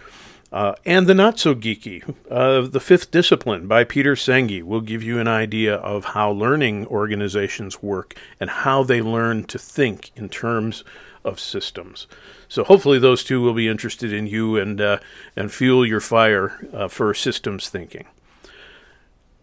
Uh, 0.54 0.76
and 0.86 1.08
the 1.08 1.16
not 1.16 1.40
so 1.40 1.56
geeky, 1.56 2.04
uh, 2.30 2.62
the 2.62 2.80
fifth 2.80 3.10
discipline 3.10 3.66
by 3.66 3.84
Peter 3.84 4.14
Senge 4.14 4.62
will 4.62 4.82
give 4.82 5.02
you 5.02 5.20
an 5.20 5.28
idea 5.28 5.78
of 5.78 6.06
how 6.06 6.30
learning 6.30 6.86
organizations 6.86 7.82
work 7.82 8.14
and 8.40 8.52
how 8.52 8.84
they 8.84 9.02
learn 9.02 9.46
to 9.46 9.58
think 9.58 10.12
in 10.16 10.30
terms 10.30 10.84
of 11.26 11.40
systems. 11.40 12.06
So 12.48 12.64
hopefully 12.64 13.00
those 13.00 13.24
two 13.24 13.42
will 13.42 13.56
be 13.56 13.68
interested 13.68 14.14
in 14.14 14.28
you 14.28 14.56
and 14.58 14.80
uh, 14.80 15.00
and 15.36 15.52
fuel 15.52 15.88
your 15.88 16.02
fire 16.02 16.68
uh, 16.72 16.88
for 16.88 17.16
systems 17.16 17.70
thinking. 17.70 18.06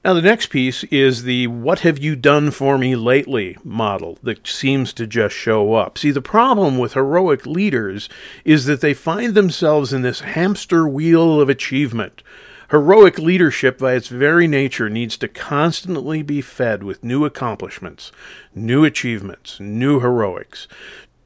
Now, 0.02 0.14
the 0.14 0.22
next 0.22 0.46
piece 0.46 0.82
is 0.84 1.24
the 1.24 1.46
What 1.48 1.80
Have 1.80 1.98
You 1.98 2.16
Done 2.16 2.50
For 2.52 2.78
Me 2.78 2.96
Lately 2.96 3.58
model 3.62 4.18
that 4.22 4.46
seems 4.46 4.94
to 4.94 5.06
just 5.06 5.36
show 5.36 5.74
up. 5.74 5.98
See, 5.98 6.10
the 6.10 6.22
problem 6.22 6.78
with 6.78 6.94
heroic 6.94 7.44
leaders 7.44 8.08
is 8.42 8.64
that 8.64 8.80
they 8.80 8.94
find 8.94 9.34
themselves 9.34 9.92
in 9.92 10.00
this 10.00 10.20
hamster 10.20 10.88
wheel 10.88 11.38
of 11.38 11.50
achievement. 11.50 12.22
Heroic 12.70 13.18
leadership, 13.18 13.76
by 13.76 13.92
its 13.92 14.08
very 14.08 14.46
nature, 14.46 14.88
needs 14.88 15.18
to 15.18 15.28
constantly 15.28 16.22
be 16.22 16.40
fed 16.40 16.82
with 16.82 17.04
new 17.04 17.26
accomplishments, 17.26 18.10
new 18.54 18.86
achievements, 18.86 19.60
new 19.60 20.00
heroics. 20.00 20.66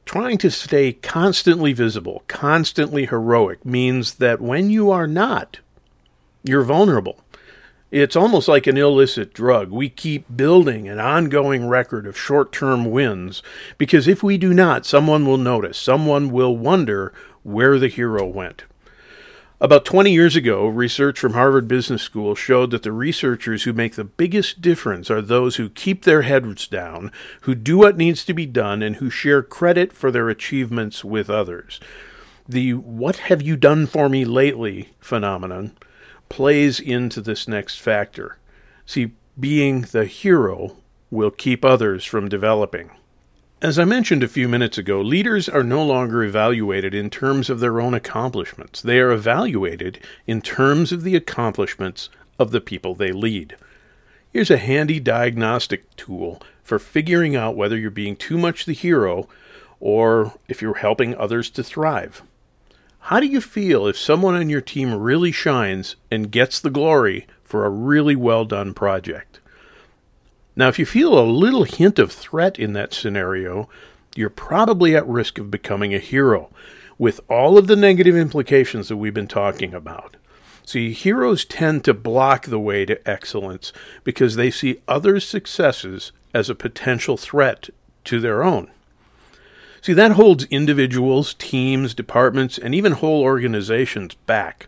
Trying 0.03 0.37
to 0.39 0.51
stay 0.51 0.91
constantly 0.91 1.71
visible, 1.71 2.23
constantly 2.27 3.05
heroic, 3.05 3.63
means 3.63 4.15
that 4.15 4.41
when 4.41 4.69
you 4.69 4.91
are 4.91 5.07
not, 5.07 5.59
you're 6.43 6.63
vulnerable 6.63 7.21
it's 7.91 8.15
almost 8.15 8.47
like 8.47 8.67
an 8.67 8.77
illicit 8.77 9.33
drug. 9.33 9.71
We 9.71 9.89
keep 9.89 10.25
building 10.35 10.87
an 10.87 10.99
ongoing 10.99 11.67
record 11.67 12.07
of 12.07 12.17
short 12.17 12.51
term 12.51 12.85
wins 12.85 13.43
because 13.77 14.07
if 14.07 14.23
we 14.23 14.37
do 14.37 14.53
not, 14.53 14.85
someone 14.85 15.25
will 15.25 15.37
notice, 15.37 15.77
someone 15.77 16.29
will 16.29 16.57
wonder 16.57 17.13
where 17.43 17.77
the 17.77 17.87
hero 17.87 18.25
went. 18.25 18.63
About 19.61 19.85
20 19.85 20.11
years 20.11 20.35
ago, 20.35 20.67
research 20.67 21.17
from 21.17 21.31
Harvard 21.31 21.67
Business 21.67 22.01
School 22.01 22.35
showed 22.35 22.71
that 22.71 22.83
the 22.83 22.91
researchers 22.91 23.63
who 23.63 23.71
make 23.71 23.95
the 23.95 24.03
biggest 24.03 24.61
difference 24.61 25.09
are 25.09 25.21
those 25.21 25.55
who 25.55 25.69
keep 25.69 26.03
their 26.03 26.23
heads 26.23 26.67
down, 26.67 27.09
who 27.41 27.55
do 27.55 27.77
what 27.77 27.95
needs 27.95 28.25
to 28.25 28.33
be 28.33 28.45
done, 28.45 28.83
and 28.83 28.97
who 28.97 29.09
share 29.09 29.41
credit 29.41 29.93
for 29.93 30.11
their 30.11 30.27
achievements 30.27 31.05
with 31.05 31.29
others. 31.29 31.79
The 32.49 32.73
what 32.73 33.15
have 33.17 33.41
you 33.41 33.55
done 33.55 33.87
for 33.87 34.09
me 34.09 34.25
lately 34.25 34.89
phenomenon 34.99 35.71
plays 36.29 36.79
into 36.79 37.21
this 37.21 37.47
next 37.47 37.79
factor. 37.79 38.37
See, 38.85 39.11
being 39.39 39.81
the 39.81 40.05
hero 40.05 40.77
will 41.11 41.31
keep 41.31 41.63
others 41.63 42.05
from 42.05 42.29
developing. 42.29 42.91
As 43.61 43.79
I 43.79 43.85
mentioned 43.85 44.21
a 44.21 44.27
few 44.27 44.47
minutes 44.47 44.77
ago, 44.77 45.01
leaders 45.01 45.47
are 45.47 45.63
no 45.63 45.83
longer 45.83 46.23
evaluated 46.23 46.93
in 46.93 47.09
terms 47.09 47.49
of 47.49 47.59
their 47.59 47.79
own 47.79 47.93
accomplishments. 47.93 48.81
They 48.81 48.99
are 48.99 49.11
evaluated 49.11 49.99
in 50.27 50.41
terms 50.41 50.91
of 50.91 51.03
the 51.03 51.15
accomplishments 51.15 52.09
of 52.37 52.51
the 52.51 52.61
people 52.61 52.95
they 52.95 53.11
lead. 53.11 53.55
Here's 54.31 54.51
a 54.51 54.57
handy 54.57 54.99
diagnostic 54.99 55.95
tool 55.95 56.41
for 56.63 56.77
figuring 56.79 57.35
out 57.35 57.55
whether 57.55 57.77
you're 57.77 57.89
being 57.89 58.17
too 58.17 58.37
much 58.37 58.65
the 58.65 58.73
hero 58.73 59.29
or 59.79 60.33
if 60.47 60.61
you're 60.61 60.75
helping 60.75 61.15
others 61.15 61.49
to 61.51 61.63
thrive. 61.63 62.21
How 63.09 63.19
do 63.19 63.27
you 63.27 63.39
feel 63.39 63.85
if 63.85 63.99
someone 63.99 64.33
on 64.33 64.49
your 64.49 64.61
team 64.61 64.91
really 64.91 65.31
shines 65.31 65.95
and 66.09 66.31
gets 66.31 66.59
the 66.59 66.71
glory 66.71 67.27
for 67.43 67.63
a 67.63 67.69
really 67.69 68.15
well 68.15 68.45
done 68.45 68.73
project? 68.73 69.39
Now, 70.55 70.69
if 70.69 70.79
you 70.79 70.87
feel 70.87 71.19
a 71.19 71.21
little 71.21 71.65
hint 71.65 71.99
of 71.99 72.11
threat 72.11 72.57
in 72.57 72.73
that 72.73 72.95
scenario, 72.95 73.69
you're 74.15 74.31
probably 74.31 74.95
at 74.95 75.05
risk 75.05 75.37
of 75.37 75.51
becoming 75.51 75.93
a 75.93 75.99
hero, 75.99 76.49
with 76.97 77.19
all 77.29 77.59
of 77.59 77.67
the 77.67 77.75
negative 77.75 78.15
implications 78.15 78.87
that 78.87 78.97
we've 78.97 79.13
been 79.13 79.27
talking 79.27 79.75
about. 79.75 80.17
See, 80.63 80.91
heroes 80.91 81.45
tend 81.45 81.83
to 81.83 81.93
block 81.93 82.47
the 82.47 82.59
way 82.59 82.85
to 82.85 83.07
excellence 83.07 83.71
because 84.03 84.35
they 84.35 84.49
see 84.49 84.81
others' 84.87 85.27
successes 85.27 86.11
as 86.33 86.49
a 86.49 86.55
potential 86.55 87.17
threat 87.17 87.69
to 88.05 88.19
their 88.19 88.43
own. 88.43 88.71
See, 89.85 89.93
that 89.93 90.13
holds 90.13 90.45
individuals, 90.45 91.35
teams, 91.35 91.93
departments, 91.93 92.57
and 92.57 92.73
even 92.73 92.93
whole 92.93 93.21
organizations 93.21 94.15
back. 94.15 94.67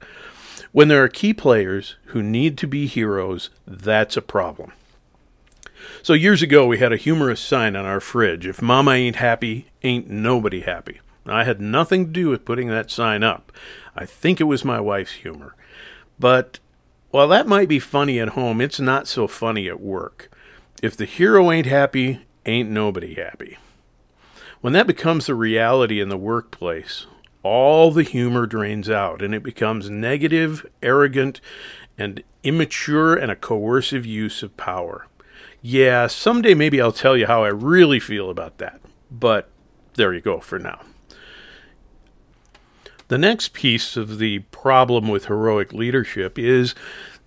When 0.71 0.89
there 0.89 1.03
are 1.03 1.07
key 1.07 1.33
players 1.33 1.95
who 2.09 2.21
need 2.21 2.55
to 2.59 2.67
be 2.67 2.85
heroes, 2.85 3.49
that's 3.65 4.15
a 4.15 4.21
problem. 4.21 4.73
So 6.03 6.13
years 6.13 6.43
ago, 6.43 6.67
we 6.67 6.77
had 6.77 6.93
a 6.93 6.97
humorous 6.97 7.39
sign 7.41 7.75
on 7.75 7.83
our 7.83 7.99
fridge 7.99 8.45
If 8.45 8.61
Mama 8.61 8.91
ain't 8.91 9.15
happy, 9.15 9.65
ain't 9.81 10.07
nobody 10.07 10.61
happy. 10.61 10.99
I 11.25 11.45
had 11.45 11.59
nothing 11.59 12.05
to 12.05 12.11
do 12.11 12.29
with 12.29 12.45
putting 12.45 12.67
that 12.67 12.91
sign 12.91 13.23
up. 13.23 13.51
I 13.95 14.05
think 14.05 14.39
it 14.39 14.43
was 14.43 14.63
my 14.63 14.79
wife's 14.79 15.13
humor. 15.13 15.55
But 16.19 16.59
while 17.09 17.27
that 17.29 17.47
might 17.47 17.69
be 17.69 17.79
funny 17.79 18.19
at 18.19 18.29
home, 18.37 18.61
it's 18.61 18.79
not 18.79 19.07
so 19.07 19.25
funny 19.25 19.67
at 19.67 19.81
work. 19.81 20.29
If 20.83 20.95
the 20.95 21.05
hero 21.05 21.51
ain't 21.51 21.65
happy, 21.65 22.27
ain't 22.45 22.69
nobody 22.69 23.15
happy. 23.15 23.57
When 24.61 24.73
that 24.73 24.87
becomes 24.87 25.27
the 25.27 25.35
reality 25.35 26.01
in 26.01 26.09
the 26.09 26.17
workplace, 26.17 27.05
all 27.43 27.91
the 27.91 28.03
humor 28.03 28.45
drains 28.45 28.89
out 28.89 29.21
and 29.21 29.33
it 29.35 29.43
becomes 29.43 29.89
negative, 29.89 30.65
arrogant, 30.81 31.39
and 31.97 32.23
immature 32.43 33.15
and 33.15 33.31
a 33.31 33.35
coercive 33.35 34.05
use 34.05 34.41
of 34.43 34.57
power. 34.57 35.07
Yeah, 35.61 36.07
someday 36.07 36.53
maybe 36.53 36.81
I'll 36.81 36.91
tell 36.91 37.15
you 37.15 37.27
how 37.27 37.43
I 37.43 37.49
really 37.49 37.99
feel 37.99 38.29
about 38.29 38.57
that. 38.57 38.81
But 39.11 39.49
there 39.93 40.13
you 40.13 40.21
go 40.21 40.39
for 40.39 40.59
now. 40.59 40.81
The 43.09 43.17
next 43.17 43.53
piece 43.53 43.95
of 43.95 44.17
the 44.17 44.39
problem 44.51 45.07
with 45.07 45.25
heroic 45.25 45.71
leadership 45.71 46.37
is 46.37 46.75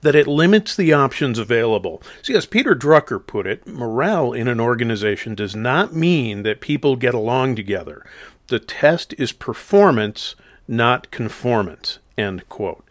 that 0.02 0.14
it 0.14 0.26
limits 0.26 0.74
the 0.74 0.92
options 0.92 1.38
available. 1.38 2.02
See, 2.22 2.34
as 2.34 2.46
Peter 2.46 2.74
Drucker 2.74 3.24
put 3.24 3.46
it, 3.46 3.66
morale 3.66 4.32
in 4.32 4.48
an 4.48 4.60
organization 4.60 5.34
does 5.34 5.54
not 5.54 5.94
mean 5.94 6.42
that 6.42 6.60
people 6.60 6.96
get 6.96 7.14
along 7.14 7.56
together. 7.56 8.04
The 8.46 8.58
test 8.58 9.14
is 9.18 9.32
performance, 9.32 10.34
not 10.66 11.10
conformance. 11.10 11.98
End 12.16 12.48
quote. 12.48 12.84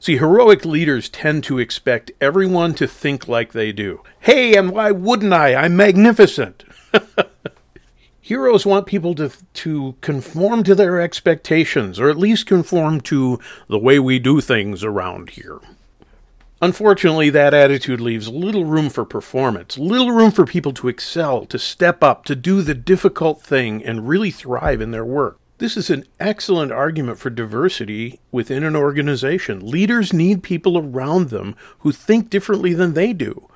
See, 0.00 0.18
heroic 0.18 0.64
leaders 0.64 1.08
tend 1.08 1.42
to 1.44 1.58
expect 1.58 2.12
everyone 2.20 2.74
to 2.74 2.86
think 2.86 3.26
like 3.26 3.52
they 3.52 3.72
do. 3.72 4.02
Hey, 4.20 4.56
and 4.56 4.70
why 4.70 4.92
wouldn't 4.92 5.32
I? 5.32 5.54
I'm 5.54 5.76
magnificent. 5.76 6.62
Heroes 8.20 8.64
want 8.64 8.86
people 8.86 9.14
to, 9.16 9.32
to 9.54 9.96
conform 10.00 10.62
to 10.64 10.74
their 10.74 11.00
expectations, 11.00 11.98
or 11.98 12.10
at 12.10 12.18
least 12.18 12.46
conform 12.46 13.00
to 13.02 13.40
the 13.68 13.78
way 13.78 13.98
we 13.98 14.18
do 14.18 14.40
things 14.40 14.84
around 14.84 15.30
here. 15.30 15.58
Unfortunately, 16.60 17.30
that 17.30 17.54
attitude 17.54 18.00
leaves 18.00 18.28
little 18.28 18.64
room 18.64 18.90
for 18.90 19.04
performance, 19.04 19.78
little 19.78 20.10
room 20.10 20.32
for 20.32 20.44
people 20.44 20.72
to 20.72 20.88
excel, 20.88 21.46
to 21.46 21.58
step 21.58 22.02
up, 22.02 22.24
to 22.24 22.34
do 22.34 22.62
the 22.62 22.74
difficult 22.74 23.40
thing, 23.40 23.84
and 23.84 24.08
really 24.08 24.32
thrive 24.32 24.80
in 24.80 24.90
their 24.90 25.04
work. 25.04 25.38
This 25.58 25.76
is 25.76 25.88
an 25.88 26.04
excellent 26.18 26.72
argument 26.72 27.18
for 27.18 27.30
diversity 27.30 28.18
within 28.32 28.64
an 28.64 28.74
organization. 28.74 29.68
Leaders 29.68 30.12
need 30.12 30.42
people 30.42 30.78
around 30.78 31.30
them 31.30 31.54
who 31.80 31.92
think 31.92 32.28
differently 32.30 32.74
than 32.74 32.94
they 32.94 33.12
do. 33.12 33.48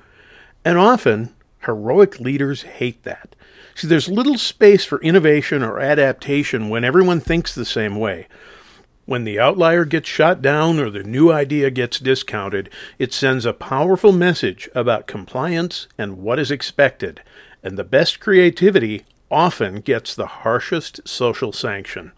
And 0.63 0.77
often, 0.77 1.33
heroic 1.59 2.19
leaders 2.21 2.63
hate 2.63 3.03
that. 3.03 3.35
See, 3.75 3.87
there's 3.87 4.09
little 4.09 4.37
space 4.37 4.85
for 4.85 5.01
innovation 5.01 5.63
or 5.63 5.79
adaptation 5.79 6.69
when 6.69 6.83
everyone 6.83 7.19
thinks 7.19 7.55
the 7.55 7.65
same 7.65 7.95
way. 7.95 8.27
When 9.05 9.25
the 9.25 9.37
outlier 9.37 9.83
gets 9.83 10.07
shot 10.07 10.41
down 10.41 10.79
or 10.79 10.89
the 10.89 11.03
new 11.03 11.29
idea 11.29 11.69
gets 11.69 11.99
discounted, 11.99 12.69
it 12.97 13.11
sends 13.11 13.45
a 13.45 13.51
powerful 13.51 14.13
message 14.13 14.69
about 14.73 15.07
compliance 15.07 15.87
and 15.97 16.19
what 16.19 16.39
is 16.39 16.51
expected, 16.51 17.21
and 17.61 17.77
the 17.77 17.83
best 17.83 18.21
creativity 18.21 19.03
often 19.29 19.81
gets 19.81 20.15
the 20.15 20.27
harshest 20.27 21.01
social 21.05 21.51
sanction. 21.51 22.13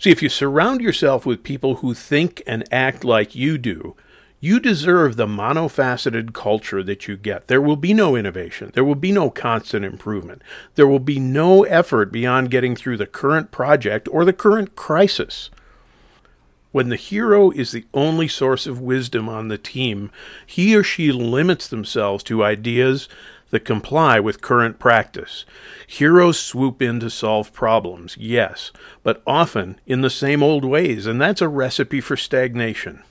See, 0.00 0.10
if 0.10 0.20
you 0.20 0.28
surround 0.28 0.80
yourself 0.80 1.24
with 1.24 1.44
people 1.44 1.76
who 1.76 1.94
think 1.94 2.42
and 2.44 2.64
act 2.72 3.04
like 3.04 3.36
you 3.36 3.56
do, 3.56 3.94
you 4.40 4.58
deserve 4.58 5.14
the 5.14 5.28
monofaceted 5.28 6.34
culture 6.34 6.82
that 6.82 7.06
you 7.06 7.16
get. 7.16 7.46
There 7.46 7.62
will 7.62 7.76
be 7.76 7.94
no 7.94 8.16
innovation. 8.16 8.72
There 8.74 8.84
will 8.84 8.96
be 8.96 9.12
no 9.12 9.30
constant 9.30 9.84
improvement. 9.84 10.42
There 10.74 10.88
will 10.88 10.98
be 10.98 11.20
no 11.20 11.62
effort 11.62 12.10
beyond 12.10 12.50
getting 12.50 12.74
through 12.74 12.96
the 12.96 13.06
current 13.06 13.52
project 13.52 14.08
or 14.10 14.24
the 14.24 14.32
current 14.32 14.74
crisis. 14.76 15.50
When 16.74 16.88
the 16.88 16.96
hero 16.96 17.52
is 17.52 17.70
the 17.70 17.84
only 17.94 18.26
source 18.26 18.66
of 18.66 18.80
wisdom 18.80 19.28
on 19.28 19.46
the 19.46 19.56
team, 19.56 20.10
he 20.44 20.74
or 20.74 20.82
she 20.82 21.12
limits 21.12 21.68
themselves 21.68 22.24
to 22.24 22.42
ideas 22.42 23.08
that 23.50 23.64
comply 23.64 24.18
with 24.18 24.40
current 24.40 24.80
practice. 24.80 25.44
Heroes 25.86 26.36
swoop 26.36 26.82
in 26.82 26.98
to 26.98 27.10
solve 27.10 27.52
problems, 27.52 28.16
yes, 28.18 28.72
but 29.04 29.22
often 29.24 29.78
in 29.86 30.00
the 30.00 30.10
same 30.10 30.42
old 30.42 30.64
ways, 30.64 31.06
and 31.06 31.20
that's 31.20 31.40
a 31.40 31.46
recipe 31.46 32.00
for 32.00 32.16
stagnation. 32.16 33.04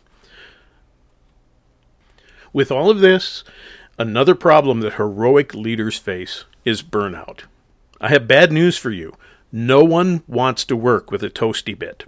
With 2.51 2.69
all 2.69 2.89
of 2.89 2.99
this, 2.99 3.45
another 3.97 4.35
problem 4.35 4.81
that 4.81 4.95
heroic 4.95 5.53
leaders 5.53 5.97
face 5.97 6.43
is 6.65 6.83
burnout. 6.83 7.43
I 8.01 8.09
have 8.09 8.27
bad 8.27 8.51
news 8.51 8.77
for 8.77 8.91
you. 8.91 9.13
No 9.53 9.85
one 9.85 10.21
wants 10.27 10.65
to 10.65 10.75
work 10.75 11.11
with 11.11 11.23
a 11.23 11.29
toasty 11.29 11.79
bit. 11.79 12.03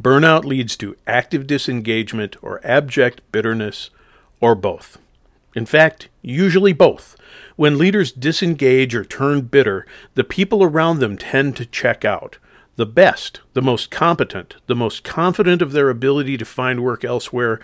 Burnout 0.00 0.44
leads 0.44 0.76
to 0.76 0.96
active 1.06 1.46
disengagement 1.46 2.36
or 2.40 2.64
abject 2.64 3.20
bitterness, 3.32 3.90
or 4.40 4.54
both. 4.54 4.98
In 5.56 5.66
fact, 5.66 6.08
usually 6.22 6.72
both. 6.72 7.16
When 7.56 7.78
leaders 7.78 8.12
disengage 8.12 8.94
or 8.94 9.04
turn 9.04 9.42
bitter, 9.42 9.86
the 10.14 10.22
people 10.22 10.62
around 10.62 11.00
them 11.00 11.16
tend 11.16 11.56
to 11.56 11.66
check 11.66 12.04
out. 12.04 12.38
The 12.76 12.86
best, 12.86 13.40
the 13.54 13.62
most 13.62 13.90
competent, 13.90 14.54
the 14.68 14.76
most 14.76 15.02
confident 15.02 15.60
of 15.62 15.72
their 15.72 15.90
ability 15.90 16.36
to 16.36 16.44
find 16.44 16.84
work 16.84 17.04
elsewhere 17.04 17.60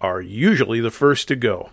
are 0.00 0.20
usually 0.20 0.78
the 0.78 0.92
first 0.92 1.26
to 1.28 1.34
go. 1.34 1.70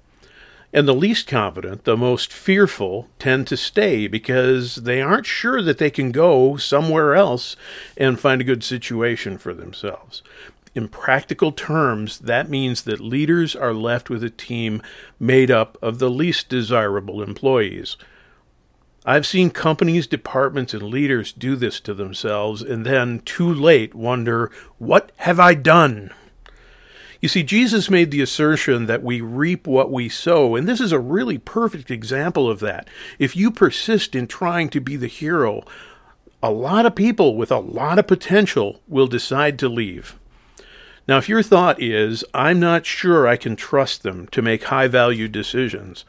And 0.75 0.87
the 0.87 0.93
least 0.95 1.27
confident, 1.27 1.83
the 1.83 1.95
most 1.95 2.33
fearful, 2.33 3.07
tend 3.19 3.45
to 3.47 3.57
stay 3.57 4.07
because 4.07 4.77
they 4.77 5.01
aren't 5.03 5.27
sure 5.27 5.61
that 5.61 5.77
they 5.77 5.91
can 5.91 6.11
go 6.11 6.57
somewhere 6.57 7.13
else 7.13 7.55
and 7.95 8.19
find 8.19 8.41
a 8.41 8.45
good 8.45 8.63
situation 8.63 9.37
for 9.37 9.53
themselves. 9.53 10.23
In 10.73 10.87
practical 10.87 11.51
terms, 11.51 12.17
that 12.17 12.49
means 12.49 12.81
that 12.83 12.99
leaders 12.99 13.55
are 13.55 13.75
left 13.75 14.09
with 14.09 14.23
a 14.23 14.31
team 14.31 14.81
made 15.19 15.51
up 15.51 15.77
of 15.79 15.99
the 15.99 16.09
least 16.09 16.49
desirable 16.49 17.21
employees. 17.21 17.95
I've 19.05 19.27
seen 19.27 19.51
companies, 19.51 20.07
departments, 20.07 20.73
and 20.73 20.81
leaders 20.81 21.31
do 21.31 21.55
this 21.55 21.79
to 21.81 21.93
themselves 21.93 22.63
and 22.63 22.83
then, 22.83 23.19
too 23.19 23.53
late, 23.53 23.93
wonder, 23.93 24.49
What 24.79 25.11
have 25.17 25.39
I 25.39 25.53
done? 25.53 26.11
You 27.23 27.29
see, 27.29 27.43
Jesus 27.43 27.89
made 27.89 28.11
the 28.11 28.21
assertion 28.21 28.85
that 28.87 29.01
we 29.01 29.21
reap 29.21 29.65
what 29.65 29.89
we 29.89 30.09
sow, 30.09 30.57
and 30.57 30.67
this 30.67 30.81
is 30.81 30.91
a 30.91 30.99
really 30.99 31.37
perfect 31.37 31.89
example 31.89 32.49
of 32.49 32.59
that. 32.59 32.89
If 33.17 33.33
you 33.33 33.49
persist 33.49 34.13
in 34.13 34.27
trying 34.27 34.67
to 34.71 34.81
be 34.81 34.97
the 34.97 35.07
hero, 35.07 35.63
a 36.41 36.51
lot 36.51 36.85
of 36.85 36.95
people 36.95 37.37
with 37.37 37.49
a 37.49 37.59
lot 37.59 37.97
of 37.97 38.07
potential 38.07 38.81
will 38.89 39.07
decide 39.07 39.57
to 39.59 39.69
leave. 39.69 40.19
Now, 41.07 41.17
if 41.17 41.29
your 41.29 41.41
thought 41.41 41.81
is, 41.81 42.25
I'm 42.33 42.59
not 42.59 42.85
sure 42.85 43.25
I 43.25 43.37
can 43.37 43.55
trust 43.55 44.03
them 44.03 44.27
to 44.27 44.41
make 44.41 44.65
high 44.65 44.89
value 44.89 45.29
decisions, 45.29 46.03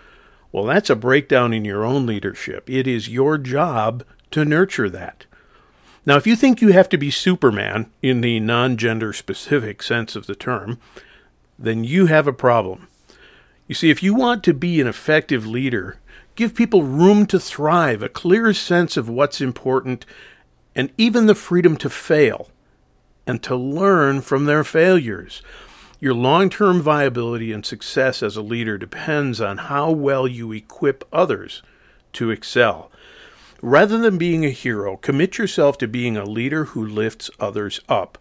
well, 0.50 0.64
that's 0.64 0.90
a 0.90 0.96
breakdown 0.96 1.52
in 1.52 1.64
your 1.64 1.84
own 1.84 2.06
leadership. 2.06 2.68
It 2.68 2.88
is 2.88 3.08
your 3.08 3.38
job 3.38 4.02
to 4.32 4.44
nurture 4.44 4.90
that. 4.90 5.26
Now, 6.06 6.16
if 6.16 6.26
you 6.26 6.36
think 6.36 6.60
you 6.60 6.68
have 6.72 6.88
to 6.90 6.98
be 6.98 7.10
Superman 7.10 7.90
in 8.02 8.20
the 8.20 8.40
non 8.40 8.76
gender 8.76 9.12
specific 9.12 9.82
sense 9.82 10.14
of 10.14 10.26
the 10.26 10.34
term, 10.34 10.78
then 11.58 11.84
you 11.84 12.06
have 12.06 12.26
a 12.26 12.32
problem. 12.32 12.88
You 13.66 13.74
see, 13.74 13.90
if 13.90 14.02
you 14.02 14.14
want 14.14 14.44
to 14.44 14.52
be 14.52 14.80
an 14.80 14.86
effective 14.86 15.46
leader, 15.46 15.98
give 16.34 16.54
people 16.54 16.82
room 16.82 17.24
to 17.26 17.40
thrive, 17.40 18.02
a 18.02 18.08
clear 18.10 18.52
sense 18.52 18.96
of 18.96 19.08
what's 19.08 19.40
important, 19.40 20.04
and 20.74 20.92
even 20.98 21.26
the 21.26 21.34
freedom 21.34 21.76
to 21.78 21.88
fail 21.88 22.48
and 23.26 23.42
to 23.42 23.56
learn 23.56 24.20
from 24.20 24.44
their 24.44 24.64
failures. 24.64 25.40
Your 26.00 26.12
long 26.12 26.50
term 26.50 26.82
viability 26.82 27.52
and 27.52 27.64
success 27.64 28.22
as 28.22 28.36
a 28.36 28.42
leader 28.42 28.76
depends 28.76 29.40
on 29.40 29.56
how 29.56 29.90
well 29.90 30.28
you 30.28 30.52
equip 30.52 31.08
others 31.10 31.62
to 32.14 32.30
excel. 32.30 32.90
Rather 33.64 33.96
than 33.96 34.18
being 34.18 34.44
a 34.44 34.50
hero, 34.50 34.98
commit 34.98 35.38
yourself 35.38 35.78
to 35.78 35.88
being 35.88 36.18
a 36.18 36.26
leader 36.26 36.66
who 36.66 36.86
lifts 36.86 37.30
others 37.40 37.80
up. 37.88 38.18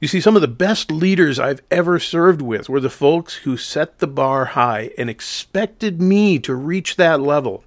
You 0.00 0.08
see, 0.08 0.20
some 0.20 0.34
of 0.34 0.42
the 0.42 0.48
best 0.48 0.90
leaders 0.90 1.38
I've 1.38 1.62
ever 1.70 2.00
served 2.00 2.42
with 2.42 2.68
were 2.68 2.80
the 2.80 2.90
folks 2.90 3.36
who 3.36 3.56
set 3.56 4.00
the 4.00 4.08
bar 4.08 4.44
high 4.44 4.90
and 4.98 5.08
expected 5.08 6.02
me 6.02 6.40
to 6.40 6.56
reach 6.56 6.96
that 6.96 7.20
level. 7.20 7.62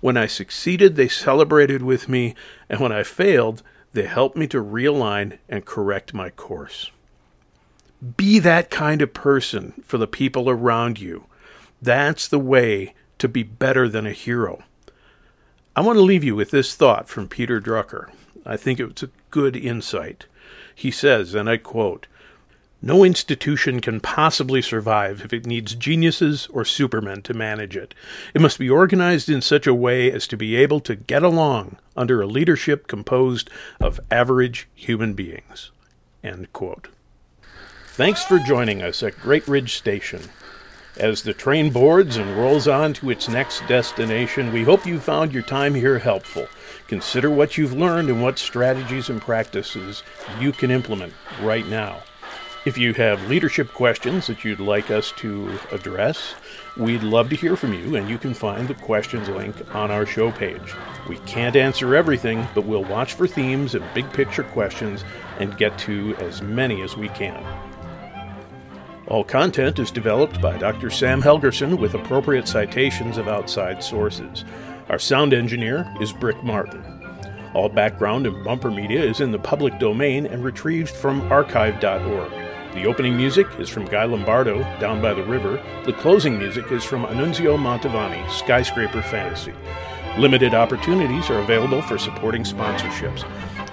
When 0.00 0.16
I 0.16 0.24
succeeded, 0.24 0.96
they 0.96 1.06
celebrated 1.06 1.82
with 1.82 2.08
me, 2.08 2.34
and 2.66 2.80
when 2.80 2.92
I 2.92 3.02
failed, 3.02 3.62
they 3.92 4.06
helped 4.06 4.38
me 4.38 4.46
to 4.46 4.64
realign 4.64 5.36
and 5.50 5.66
correct 5.66 6.14
my 6.14 6.30
course. 6.30 6.90
Be 8.16 8.38
that 8.38 8.70
kind 8.70 9.02
of 9.02 9.12
person 9.12 9.74
for 9.84 9.98
the 9.98 10.06
people 10.06 10.48
around 10.48 10.98
you. 10.98 11.26
That's 11.82 12.26
the 12.26 12.38
way 12.38 12.94
to 13.18 13.28
be 13.28 13.42
better 13.42 13.86
than 13.86 14.06
a 14.06 14.12
hero. 14.12 14.64
I 15.74 15.80
want 15.80 15.96
to 15.96 16.02
leave 16.02 16.22
you 16.22 16.36
with 16.36 16.50
this 16.50 16.74
thought 16.74 17.08
from 17.08 17.28
Peter 17.28 17.58
Drucker. 17.58 18.10
I 18.44 18.58
think 18.58 18.78
it's 18.78 19.02
a 19.02 19.10
good 19.30 19.56
insight. 19.56 20.26
He 20.74 20.90
says, 20.90 21.34
and 21.34 21.48
I 21.48 21.56
quote, 21.56 22.06
no 22.82 23.04
institution 23.04 23.80
can 23.80 24.00
possibly 24.00 24.60
survive 24.60 25.22
if 25.24 25.32
it 25.32 25.46
needs 25.46 25.74
geniuses 25.74 26.48
or 26.48 26.64
supermen 26.64 27.22
to 27.22 27.32
manage 27.32 27.76
it. 27.76 27.94
It 28.34 28.42
must 28.42 28.58
be 28.58 28.68
organized 28.68 29.30
in 29.30 29.40
such 29.40 29.66
a 29.66 29.74
way 29.74 30.10
as 30.10 30.26
to 30.26 30.36
be 30.36 30.56
able 30.56 30.80
to 30.80 30.96
get 30.96 31.22
along 31.22 31.78
under 31.96 32.20
a 32.20 32.26
leadership 32.26 32.86
composed 32.88 33.48
of 33.80 34.00
average 34.10 34.68
human 34.74 35.14
beings. 35.14 35.70
Thanks 37.86 38.24
for 38.24 38.40
joining 38.40 38.82
us 38.82 39.02
at 39.02 39.18
Great 39.20 39.46
Ridge 39.46 39.74
Station. 39.74 40.22
As 40.98 41.22
the 41.22 41.32
train 41.32 41.70
boards 41.70 42.18
and 42.18 42.36
rolls 42.36 42.68
on 42.68 42.92
to 42.94 43.08
its 43.08 43.26
next 43.26 43.66
destination, 43.66 44.52
we 44.52 44.62
hope 44.62 44.84
you 44.84 45.00
found 45.00 45.32
your 45.32 45.42
time 45.42 45.74
here 45.74 45.98
helpful. 45.98 46.46
Consider 46.86 47.30
what 47.30 47.56
you've 47.56 47.72
learned 47.72 48.10
and 48.10 48.22
what 48.22 48.38
strategies 48.38 49.08
and 49.08 49.18
practices 49.18 50.02
you 50.38 50.52
can 50.52 50.70
implement 50.70 51.14
right 51.40 51.66
now. 51.66 52.02
If 52.66 52.76
you 52.76 52.92
have 52.92 53.28
leadership 53.28 53.72
questions 53.72 54.26
that 54.26 54.44
you'd 54.44 54.60
like 54.60 54.90
us 54.90 55.12
to 55.16 55.58
address, 55.72 56.34
we'd 56.76 57.02
love 57.02 57.30
to 57.30 57.36
hear 57.36 57.56
from 57.56 57.72
you, 57.72 57.96
and 57.96 58.08
you 58.08 58.18
can 58.18 58.34
find 58.34 58.68
the 58.68 58.74
questions 58.74 59.30
link 59.30 59.56
on 59.74 59.90
our 59.90 60.04
show 60.04 60.30
page. 60.30 60.74
We 61.08 61.16
can't 61.20 61.56
answer 61.56 61.96
everything, 61.96 62.46
but 62.54 62.66
we'll 62.66 62.84
watch 62.84 63.14
for 63.14 63.26
themes 63.26 63.74
and 63.74 63.94
big 63.94 64.12
picture 64.12 64.44
questions 64.44 65.04
and 65.40 65.56
get 65.56 65.76
to 65.78 66.14
as 66.16 66.42
many 66.42 66.82
as 66.82 66.98
we 66.98 67.08
can. 67.08 67.71
All 69.08 69.24
content 69.24 69.78
is 69.80 69.90
developed 69.90 70.40
by 70.40 70.56
Dr. 70.56 70.88
Sam 70.88 71.20
Helgerson 71.20 71.78
with 71.78 71.94
appropriate 71.94 72.46
citations 72.46 73.18
of 73.18 73.26
outside 73.26 73.82
sources. 73.82 74.44
Our 74.88 74.98
sound 74.98 75.34
engineer 75.34 75.92
is 76.00 76.12
Brick 76.12 76.42
Martin. 76.44 76.84
All 77.52 77.68
background 77.68 78.26
and 78.26 78.44
bumper 78.44 78.70
media 78.70 79.02
is 79.02 79.20
in 79.20 79.32
the 79.32 79.38
public 79.38 79.78
domain 79.78 80.26
and 80.26 80.44
retrieved 80.44 80.90
from 80.90 81.20
archive.org. 81.32 82.30
The 82.74 82.86
opening 82.86 83.16
music 83.16 83.46
is 83.58 83.68
from 83.68 83.84
Guy 83.84 84.04
Lombardo, 84.04 84.62
Down 84.80 85.02
by 85.02 85.12
the 85.12 85.24
River. 85.24 85.62
The 85.84 85.92
closing 85.92 86.38
music 86.38 86.70
is 86.70 86.84
from 86.84 87.04
Annunzio 87.04 87.58
Mantovani, 87.58 88.30
Skyscraper 88.30 89.02
Fantasy. 89.02 89.52
Limited 90.16 90.54
opportunities 90.54 91.28
are 91.28 91.40
available 91.40 91.82
for 91.82 91.98
supporting 91.98 92.44
sponsorships. 92.44 93.24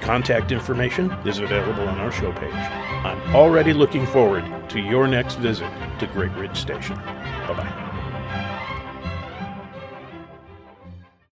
Contact 0.02 0.52
information 0.52 1.12
is 1.26 1.40
available 1.40 1.88
on 1.88 2.00
our 2.00 2.12
show 2.12 2.32
page. 2.34 2.54
I'm 2.54 3.36
already 3.36 3.74
looking 3.74 4.06
forward 4.08 4.46
to 4.70 4.80
your 4.80 5.08
next 5.08 5.36
visit 5.36 5.70
to 6.00 6.08
Great 6.08 6.32
Ridge 6.34 6.58
Station. 6.58 6.96
Bye 6.96 7.54
bye. 7.58 7.86